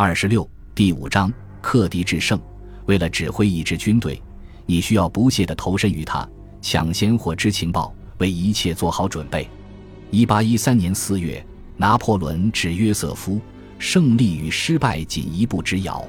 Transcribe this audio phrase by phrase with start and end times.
[0.00, 1.28] 二十六第五章
[1.60, 2.40] 克敌制胜。
[2.86, 4.22] 为了指挥一支军队，
[4.64, 6.24] 你需要不懈地投身于他，
[6.62, 9.50] 抢先获知情报，为一切做好准备。
[10.12, 11.44] 一八一三年四月，
[11.76, 13.40] 拿破仑致约瑟夫
[13.76, 16.06] ：“胜利与失败仅一步之遥。”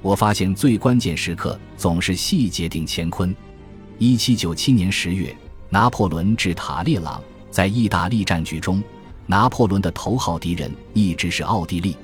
[0.00, 3.36] 我发现最关键时刻总是细节定乾坤。
[3.98, 5.36] 一七九七年十月，
[5.68, 8.82] 拿破仑至塔列朗，在意大利战局中，
[9.26, 11.94] 拿破仑的头号敌人一直是奥地利。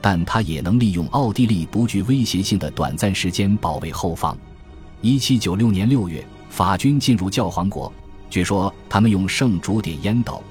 [0.00, 4.36] 但他也能利用奥地利不具威胁性的短暂时间保卫后方。
[5.00, 7.92] 一七九六年六月，法军进入教皇国，
[8.28, 10.42] 据说他们用圣烛点烟斗，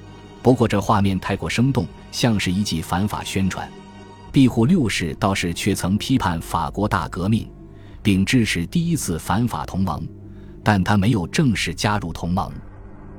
[0.42, 3.70] 不过这画面太过生动，像是一记反法宣传。
[4.32, 7.50] 庇护六世倒是却曾批判法国大革命，
[8.04, 10.08] 并支持第一次反法同盟，
[10.64, 12.52] 但他没有正式加入同盟。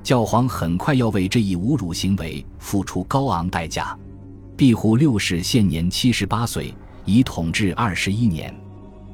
[0.03, 3.99] 教皇很快要为这一侮辱行为付出高昂代价。
[4.61, 6.75] 庇护六世现年七十八岁，
[7.07, 8.55] 已统治二十一年。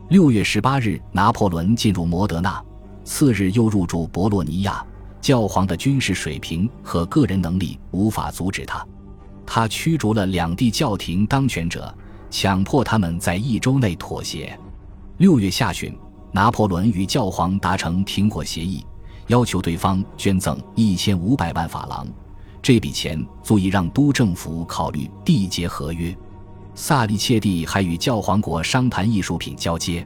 [0.09, 2.61] 六月十八日，拿破仑进入摩德纳，
[3.05, 4.85] 次日又入住博洛尼亚。
[5.21, 8.85] 教皇的军事水平和个人能力无法阻止他。
[9.47, 11.97] 他驱逐了两地教廷当权者，
[12.29, 14.59] 强迫他们在一周内妥协。
[15.19, 15.97] 六月下旬，
[16.33, 18.85] 拿破仑与教皇达成停火协议，
[19.29, 22.05] 要求对方捐赠一千五百万法郎。
[22.67, 26.13] 这笔钱足以让都政府考虑缔结合约。
[26.75, 30.05] 萨利切蒂还与教皇国商谈艺术品交接。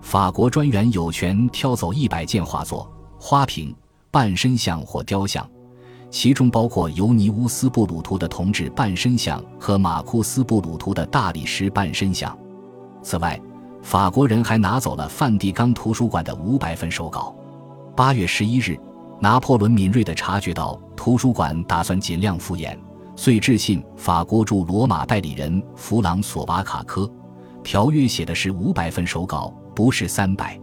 [0.00, 3.72] 法国专员有权挑走一百件画作、花瓶、
[4.10, 5.48] 半身像或雕像，
[6.10, 12.36] 其中包括尤尼乌斯·布鲁图的铜制半身像和马库斯·布鲁图的大理石半身像。
[13.00, 13.40] 此外，
[13.80, 17.32] 法国人还拿走了梵蒂冈图书馆的五百份手稿。
[17.94, 18.76] 八月十一日。
[19.22, 22.76] 拿破仑敏锐地察觉到图书馆打算尽量敷衍，
[23.14, 27.08] 遂致信法国驻罗马代理人弗朗索瓦卡科。
[27.62, 30.58] 条约写的是五百份手稿，不是三百。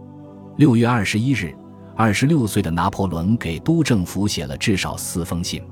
[0.58, 1.56] 六月二十一日，
[1.96, 5.62] 二十六岁的拿破仑给督政府写了至少四封信。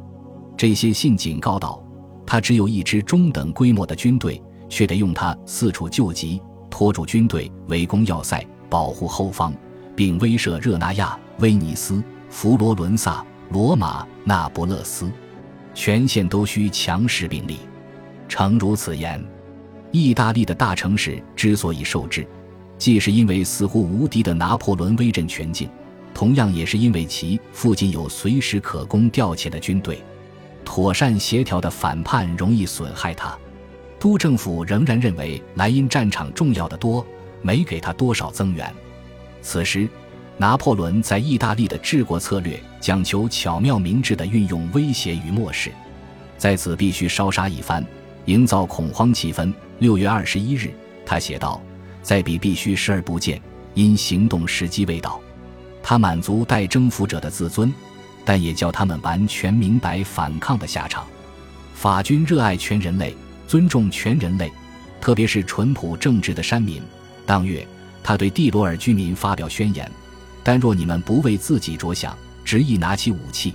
[0.56, 1.84] 这些信警告道，
[2.24, 6.40] 他只有一支中等规模的军队，却得用它四处救急，
[6.70, 9.52] 拖住军队，围攻要塞，保护后方，
[9.94, 12.02] 并威慑热那亚、威尼斯。
[12.30, 15.10] 佛罗伦萨、罗马、那不勒斯，
[15.74, 17.58] 全线都需强势兵力。
[18.28, 19.24] 诚如此言，
[19.90, 22.26] 意大利的大城市之所以受制，
[22.76, 25.68] 既是因为似乎无敌的拿破仑威震全境，
[26.12, 30.02] 同样也是因为其附近有随时可供调遣的军队。
[30.64, 33.36] 妥善协调的反叛容易损害他。
[33.98, 37.04] 都政府仍然认为莱茵战场重要的多，
[37.40, 38.72] 没给他多少增援。
[39.40, 39.88] 此时。
[40.40, 45.72] 拿破仑在意大利的治国策略讲求巧妙明智地运用威胁与漠视，
[46.36, 47.84] 在此必须烧杀一番，
[48.26, 49.52] 营造恐慌气氛。
[49.80, 50.72] 六月二十一日，
[51.04, 51.60] 他写道
[52.02, 53.42] ：“在彼必须视而不见，
[53.74, 55.20] 因行动时机未到。”
[55.82, 57.74] 他满足待征服者的自尊，
[58.24, 61.04] 但也叫他们完全明白反抗的下场。
[61.74, 63.12] 法军热爱全人类，
[63.48, 64.52] 尊重全人类，
[65.00, 66.80] 特别是淳朴正直的山民。
[67.26, 67.66] 当月，
[68.04, 69.90] 他对蒂罗尔居民发表宣言。
[70.48, 73.54] 但若你们不为自己着想，执意拿起武器，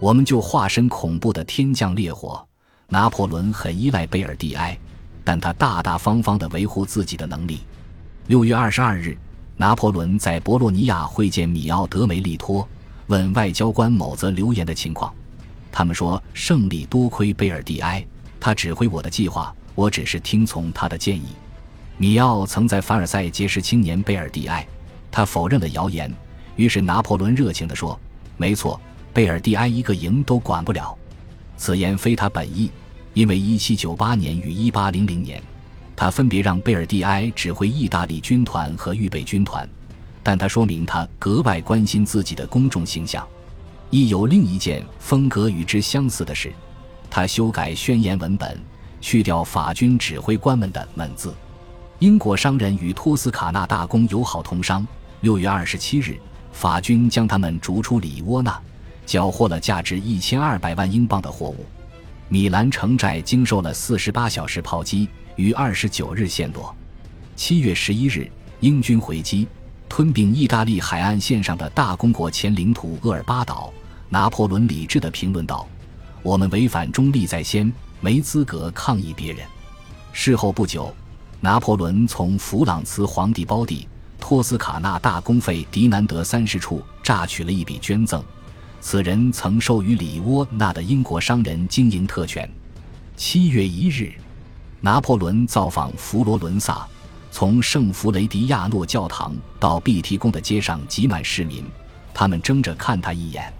[0.00, 2.44] 我们就化身恐怖的天降烈火。
[2.88, 4.76] 拿破仑很依赖贝尔蒂埃，
[5.22, 7.60] 但他大大方方地维护自己的能力。
[8.26, 9.16] 六月二十二日，
[9.56, 12.68] 拿破仑在博洛尼亚会见米奥德梅利托，
[13.06, 15.14] 问外交官某则留言的情况。
[15.70, 18.04] 他们说胜利多亏贝尔蒂埃，
[18.40, 21.28] 他指挥我的计划，我只是听从他的建议。
[21.96, 24.66] 米奥曾在凡尔赛结识青年贝尔蒂埃。
[25.16, 26.12] 他否认了谣言，
[26.56, 27.98] 于是拿破仑热情地说
[28.36, 28.78] ：“没错，
[29.14, 30.94] 贝尔蒂埃一个营都管不了。”
[31.56, 32.70] 此言非他本意，
[33.14, 35.42] 因为1798年与1800年，
[35.96, 39.66] 他分别让贝尔蒂埃指挥意大利军团和预备军团，
[40.22, 43.26] 但他说明他格外关心自己的公众形象。
[43.88, 46.52] 亦有另一件风格与之相似的事，
[47.08, 48.60] 他修改宣言文本，
[49.00, 51.34] 去掉法军指挥官们的“们”字。
[52.00, 54.86] 英国商人与托斯卡纳大公友好通商。
[55.22, 56.18] 六月二十七日，
[56.52, 58.60] 法军将他们逐出里沃纳，
[59.06, 61.64] 缴获了价值一千二百万英镑的货物。
[62.28, 66.74] 米兰城寨经受了四十八小时炮击，于二十九日陷落。
[67.34, 68.30] 七月十一日，
[68.60, 69.46] 英军回击，
[69.88, 73.72] 吞并意大利海岸线上的大公国前领土厄尔巴岛。
[74.08, 75.66] 拿破仑理智地评论道
[76.22, 79.44] ：“我们违反中立在先，没资格抗议别人。”
[80.12, 80.94] 事后不久，
[81.40, 83.88] 拿破仑从弗朗茨皇帝胞弟。
[84.18, 88.22] 托斯卡纳大公费迪南德三十处榨取了一笔捐赠，
[88.80, 92.48] 此人曾授予里沃纳的英国商人经营特权。
[93.16, 94.12] 七月一日，
[94.80, 96.86] 拿破仑造访佛罗伦萨，
[97.30, 101.64] 从圣弗雷迪亚诺教堂到碧提宫的街上挤满市民，
[102.12, 103.52] 他们争着看他一眼。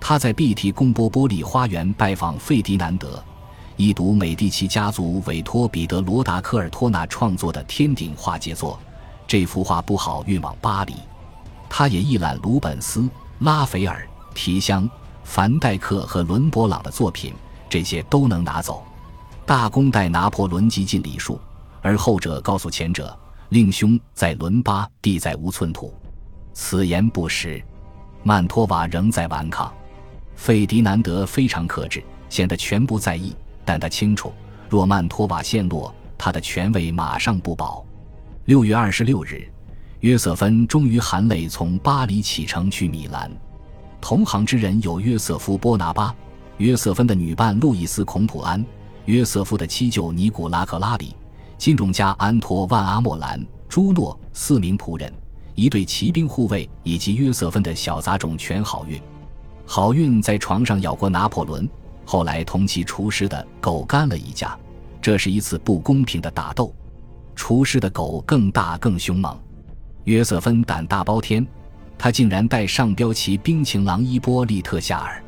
[0.00, 3.22] 他在碧提宫波波利花园拜访费迪南德，
[3.76, 8.78] 一睹美第奇家族委托彼得罗达科尔托纳创作的天顶画杰作。
[9.30, 10.96] 这幅画不好运往巴黎。
[11.68, 14.04] 他也一览鲁本斯、拉斐尔、
[14.34, 14.90] 提香、
[15.22, 17.32] 凡戴克和伦勃朗的作品，
[17.68, 18.82] 这些都能拿走。
[19.46, 21.40] 大公带拿破仑极尽礼数，
[21.80, 23.16] 而后者告诉前者
[23.50, 25.94] ：“令兄在伦巴地在无寸土。”
[26.52, 27.62] 此言不实。
[28.24, 29.72] 曼托瓦仍在顽抗。
[30.34, 33.32] 费迪南德非常克制，显得全不在意，
[33.64, 34.32] 但他清楚，
[34.68, 37.86] 若曼托瓦陷落，他的权位马上不保。
[38.50, 39.46] 六月二十六日，
[40.00, 43.30] 约瑟芬终于含泪从巴黎启程去米兰。
[44.00, 46.12] 同行之人有约瑟夫·波拿巴、
[46.56, 48.66] 约瑟芬的女伴路易斯·孔普安、
[49.04, 51.14] 约瑟夫的妻舅尼古拉克拉里、
[51.58, 55.12] 金融家安托万·阿莫兰、朱诺四名仆人、
[55.54, 59.00] 一队骑兵护卫以及约瑟芬的小杂种全好运。
[59.64, 61.70] 好运在床上咬过拿破仑，
[62.04, 64.58] 后来同其厨师的狗干了一架。
[65.00, 66.74] 这是一次不公平的打斗，
[67.40, 69.34] 厨师的狗更大更凶猛。
[70.04, 71.44] 约瑟芬胆大包天，
[71.96, 75.24] 他竟然带上标骑兵情郎伊波利特夏尔。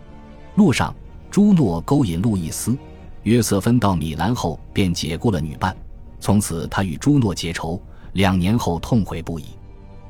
[0.56, 0.94] 路上，
[1.30, 2.76] 朱诺勾引路易斯。
[3.22, 5.74] 约瑟芬到米兰后便解雇了女伴，
[6.20, 7.80] 从此他与朱诺结仇，
[8.12, 9.44] 两年后痛悔不已。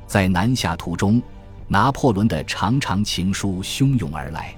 [0.05, 1.23] 在南下途中。
[1.69, 4.53] 拿破仑的长长情书汹涌而来，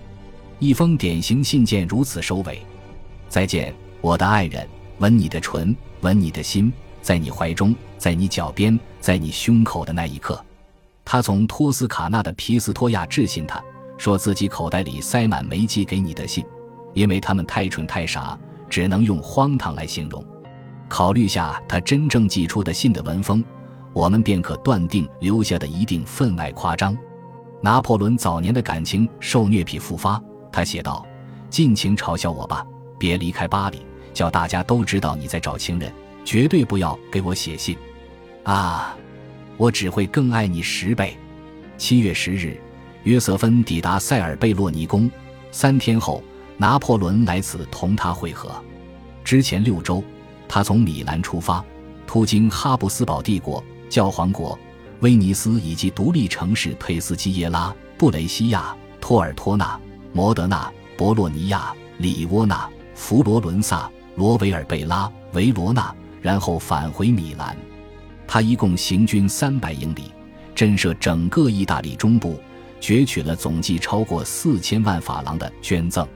[0.58, 2.60] 一封典型信件如此收尾
[3.30, 4.68] ：“再见，我的爱人，
[4.98, 6.74] 吻你的唇，吻你的心，
[7.06, 10.44] 在你怀中，在你脚边，在你胸口的那一刻。”
[11.06, 13.64] 他从托斯卡纳的皮斯托亚致信他，
[13.96, 16.44] 说自己口袋里塞满没寄给你的信，
[16.96, 18.36] 因为他们太蠢太傻，
[18.68, 20.26] 只能用荒唐来形容。
[20.90, 23.46] 考虑下他真正寄出的信的文风。
[23.94, 26.98] 我们便可断定留下的一定分外夸张。
[27.62, 30.20] 拿破仑早年的感情受虐癖复发，
[30.52, 31.06] 他写道
[31.52, 32.66] ：“尽情嘲笑我吧，
[32.98, 35.94] 别离开巴黎，叫大家都知道你在找情人，
[36.26, 37.78] 绝对不要给我写信。
[38.44, 38.98] 啊，
[39.56, 41.18] 我只会更爱你十倍。”
[41.78, 42.60] 七月十日，
[43.04, 45.10] 约瑟芬抵达塞尔贝洛尼宫，
[45.52, 46.22] 三天后，
[46.58, 48.52] 拿破仑来此同他会合。
[49.24, 50.04] 之前六周，
[50.48, 51.64] 他从米兰出发，
[52.06, 53.64] 途经哈布斯堡帝国。
[53.88, 54.58] 教皇国、
[55.02, 59.80] 威尼斯以及独立城市佩斯基耶拉、布雷西亚、托尔托纳、
[60.12, 65.96] 摩德纳、博洛尼亚、里沃纳、佛罗伦萨、罗维尔贝拉、维罗纳，
[66.26, 67.56] 然后返回米兰。
[68.26, 70.12] 他一共行军三百英里，
[70.56, 72.42] 震慑整个意大利中部，
[72.82, 76.08] 攫取了总计超过四千万法郎的捐赠。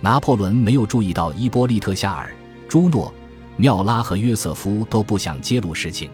[0.00, 2.32] 拿破仑没有注意到伊波利特夏尔、
[2.68, 3.12] 朱诺、
[3.56, 6.08] 缪拉和约瑟夫都不想揭露事情。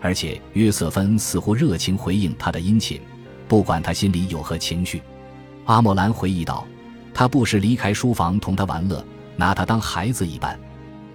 [0.00, 2.98] 而且约瑟芬似乎热情回应他的殷勤，
[3.46, 5.02] 不管他心里有何情绪。
[5.66, 6.66] 阿莫兰回忆道
[7.12, 9.04] ：“他不时离开书房同他玩乐，
[9.36, 10.58] 拿他当孩子一般。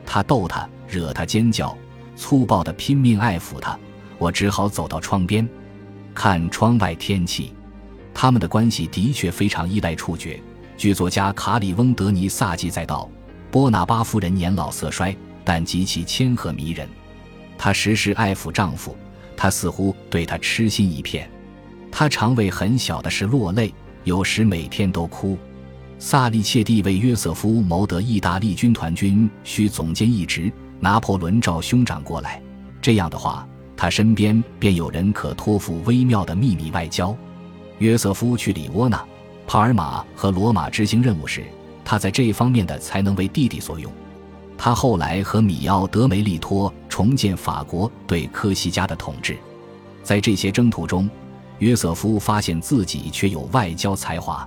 [0.05, 1.77] 他逗他，惹他尖叫，
[2.15, 3.77] 粗暴地拼命爱抚他。
[4.17, 5.47] 我只好走到窗边，
[6.13, 7.53] 看窗外天气。
[8.13, 10.39] 他们的关系的确非常依赖触觉。
[10.77, 13.09] 剧作家卡里翁德尼萨记载道：
[13.51, 16.87] 波拿巴夫人年老色衰，但极其谦和迷人。”
[17.57, 18.95] 她时时爱抚丈夫，
[19.35, 21.29] 他似乎对他痴心一片。
[21.91, 25.37] 她常为很小的事落泪，有时每天都哭。
[26.05, 32.41] 萨利切蒂为约瑟夫谋得意大利军团军需总监一职，拿破仑召兄长过来。
[32.81, 37.15] 这样的话，他身边便有人可托付微妙的秘密外交。
[37.77, 39.01] 约瑟夫去里沃纳、
[39.47, 41.41] 帕尔马和罗马执行任务时，
[41.85, 43.89] 他在这方面的才能为弟弟所用。
[44.57, 49.37] 他后来和米奥德梅利托重建法国对科西嘉的统治，
[50.03, 51.09] 在这些征途中，
[51.59, 54.45] 约瑟夫发现自己却有外交才华。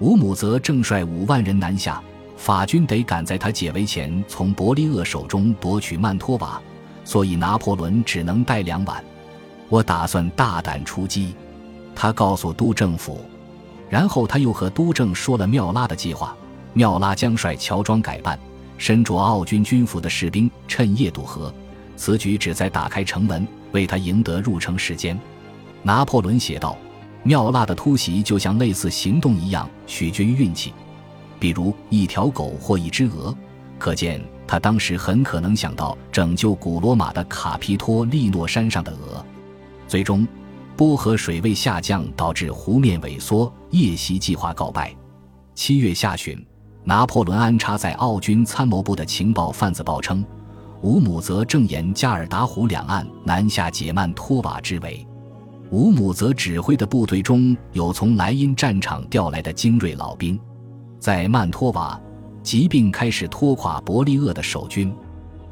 [0.00, 2.02] 乌姆则正率五万人南下，
[2.36, 6.60] 法军得赶在他解围前从伯利厄手中夺取曼托瓦，
[7.04, 9.02] 所以拿破仑只能带两碗。
[9.68, 11.34] 我打算大胆出击，
[11.94, 13.20] 他告诉督政府，
[13.88, 16.36] 然后他又和督政说了缪拉的计划。
[16.72, 18.38] 缪拉将率乔装改扮。
[18.76, 21.54] 身着奥军军服的士兵趁夜渡河，
[21.96, 25.18] 此举旨在打开城门，为他赢得入城时间。
[25.84, 26.76] 拿破仑写道
[27.24, 30.72] ：“妙拉的突袭就像类似行动一样，取决于运气，
[31.40, 33.36] 比如一条狗或一只鹅。
[33.76, 39.24] 可见他当时很可能想到拯救古罗马的卡皮托利诺山上的鹅。
[39.88, 40.24] 最终，
[40.76, 44.94] 波河水位下降导致湖面萎缩，夜袭计划告败。
[45.54, 46.40] 七月下旬。”
[46.86, 50.22] 拿破仑安插在奥军参谋部的情报贩子报称，
[50.82, 55.06] 吴姆则正沿加尔达湖两岸南下解曼托瓦之围。
[55.74, 60.38] 吴姆则指挥的部队中有从莱茵战场调来的精锐老兵，
[61.00, 62.00] 在曼托瓦，
[62.44, 64.94] 疾病开始拖垮伯利厄的守军。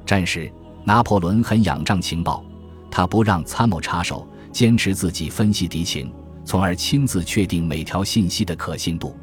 [0.07, 0.49] 战时，
[0.85, 2.41] 拿破仑很仰仗情报，
[2.89, 6.15] 他不让参谋插手，坚持自己分析敌情，
[6.45, 9.17] 从而亲自确定每条信息的可信度。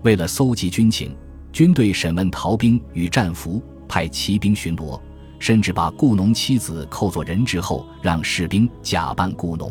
[0.00, 1.14] 为了搜集军情，
[1.52, 4.98] 军队审问逃兵与战俘，派骑兵巡逻，
[5.38, 9.70] 甚至把雇农妻子扣作人质后，让士兵假扮雇农。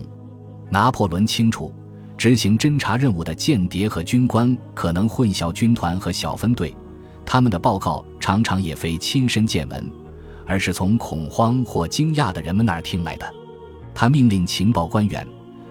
[0.69, 1.73] 拿破仑清楚，
[2.17, 6.75] 执行侦察任务的间谍和军官可能混淆军团和小分队，
[7.25, 9.91] 他们的报告常常也非亲身见闻，
[10.45, 13.25] 而是从恐慌或惊讶的人们那儿听来的。
[13.93, 15.25] 他命令情报官员，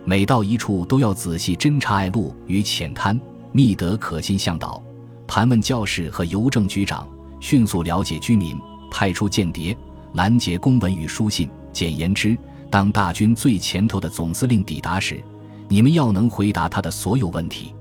[0.05, 3.21] 每到一处都要仔细侦查隘路与浅滩，
[3.53, 4.83] 觅得可信向导，
[5.27, 7.07] 盘问教士和邮政局长，
[7.39, 8.59] 迅速了解居民，
[8.91, 9.77] 派出间谍
[10.15, 11.49] 拦截公文与书信。
[11.73, 12.35] 简言之。
[12.77, 15.19] 当大军最前头的总司令抵达时，
[15.67, 17.75] 你们要能回答他的所有问题。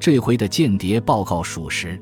[0.00, 1.96] 这回的间谍报告属实。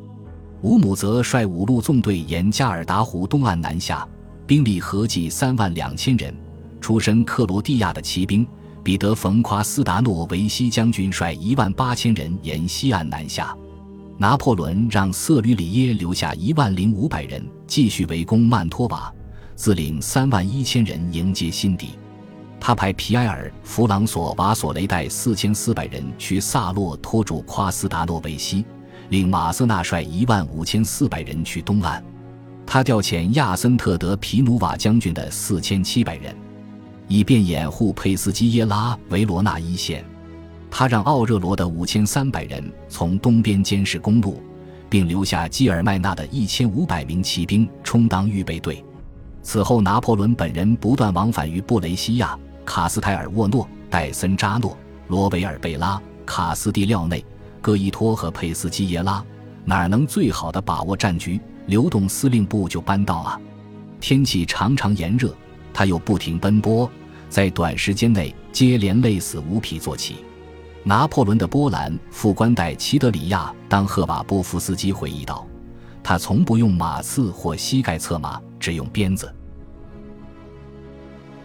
[0.62, 4.08] 吴姆则率五路纵队沿加尔达湖东岸南下，
[4.46, 6.34] 兵力合计三万两千人。
[6.80, 8.46] 出身克罗地亚的骑兵
[8.82, 13.54] 彼得·冯·夸斯达诺维希将军率一万八千人沿西岸南下。
[14.16, 19.12] 拿破仑让瑟吕里耶留下一万零五百人继续围攻曼托瓦，
[19.56, 21.90] 自领三万一千人迎接新敌。
[22.60, 28.64] 他派皮埃尔·弗朗索瓦索雷带四千四百人去萨洛拖住夸斯达诺维西，
[29.08, 32.04] 令马瑟纳率一万五千四百人去东岸。
[32.66, 36.36] 他调遣亚森特德皮努瓦将军的四千七百人，
[37.08, 40.04] 以便掩护佩斯基耶拉维罗纳一线。
[40.70, 44.40] 他让奥热罗的五千三百人从东边监视公路，
[44.88, 48.84] 并留下基尔麦纳的一千五百名骑兵充当预备队。
[49.42, 52.38] 此后，拿破仑本人不断往返于布雷西亚。
[52.64, 54.76] 卡斯泰尔沃诺、戴森扎诺、
[55.08, 57.24] 罗维尔贝拉、卡斯蒂廖内、
[57.60, 59.24] 戈伊托和佩斯基耶拉，
[59.64, 61.40] 哪能最好的把握战局？
[61.66, 63.40] 流动司令部就搬到啊！
[64.00, 65.32] 天气常常炎热，
[65.72, 66.90] 他又不停奔波，
[67.28, 70.16] 在短时间内接连累死五匹坐骑。
[70.82, 75.46] 拿破仑的波兰副官代齐德里亚当赫瓦波夫斯基回忆道
[76.02, 79.32] ：“他从不用马刺或膝盖策马，只用鞭子。”